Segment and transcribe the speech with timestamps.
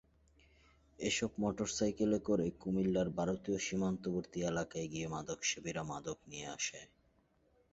[0.99, 6.81] এসব মোটরসাইকেলে করে কুমিল্লার ভারতীয় সীমান্তবর্তী এলাকায় গিয়ে মাদকসেবীরা মাদক নিয়ে আসে।